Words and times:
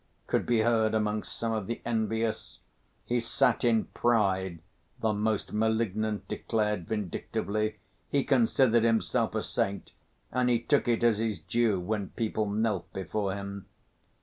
could 0.25 0.47
be 0.47 0.61
heard 0.61 0.95
among 0.95 1.21
some 1.21 1.51
of 1.51 1.67
the 1.67 1.79
envious. 1.85 2.57
"He 3.05 3.19
sat 3.19 3.63
in 3.63 3.85
pride," 3.85 4.57
the 4.99 5.13
most 5.13 5.53
malignant 5.53 6.27
declared 6.27 6.87
vindictively; 6.87 7.77
"he 8.09 8.23
considered 8.23 8.83
himself 8.83 9.35
a 9.35 9.43
saint 9.43 9.91
and 10.31 10.49
he 10.49 10.57
took 10.57 10.87
it 10.87 11.03
as 11.03 11.19
his 11.19 11.39
due 11.39 11.79
when 11.79 12.09
people 12.09 12.49
knelt 12.49 12.91
before 12.91 13.35
him." 13.35 13.67